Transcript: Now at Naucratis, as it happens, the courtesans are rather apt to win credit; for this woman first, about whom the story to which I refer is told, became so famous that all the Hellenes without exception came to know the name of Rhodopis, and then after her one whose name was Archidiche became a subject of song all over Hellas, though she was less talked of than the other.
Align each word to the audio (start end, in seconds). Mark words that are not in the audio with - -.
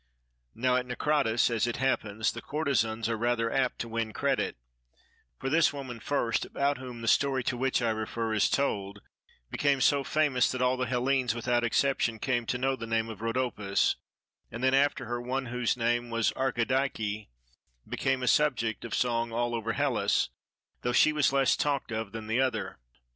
Now 0.55 0.77
at 0.77 0.87
Naucratis, 0.87 1.51
as 1.51 1.67
it 1.67 1.77
happens, 1.77 2.31
the 2.31 2.41
courtesans 2.41 3.07
are 3.07 3.15
rather 3.15 3.51
apt 3.51 3.77
to 3.81 3.87
win 3.87 4.13
credit; 4.13 4.55
for 5.37 5.47
this 5.47 5.71
woman 5.71 5.99
first, 5.99 6.43
about 6.43 6.79
whom 6.79 7.01
the 7.01 7.07
story 7.07 7.43
to 7.43 7.55
which 7.55 7.83
I 7.83 7.91
refer 7.91 8.33
is 8.33 8.49
told, 8.49 9.01
became 9.51 9.79
so 9.79 10.03
famous 10.03 10.51
that 10.51 10.59
all 10.59 10.75
the 10.75 10.87
Hellenes 10.87 11.35
without 11.35 11.63
exception 11.63 12.17
came 12.17 12.47
to 12.47 12.57
know 12.57 12.75
the 12.75 12.87
name 12.87 13.09
of 13.09 13.21
Rhodopis, 13.21 13.93
and 14.51 14.63
then 14.63 14.73
after 14.73 15.05
her 15.05 15.21
one 15.21 15.45
whose 15.45 15.77
name 15.77 16.09
was 16.09 16.31
Archidiche 16.31 17.27
became 17.87 18.23
a 18.23 18.27
subject 18.27 18.83
of 18.83 18.95
song 18.95 19.31
all 19.31 19.53
over 19.53 19.73
Hellas, 19.73 20.29
though 20.81 20.93
she 20.93 21.13
was 21.13 21.31
less 21.31 21.55
talked 21.55 21.91
of 21.91 22.11
than 22.11 22.25
the 22.25 22.41
other. 22.41 22.79